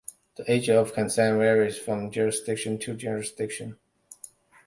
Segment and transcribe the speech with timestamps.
[0.35, 3.77] The age of consent varies from jurisdiction to jurisdiction.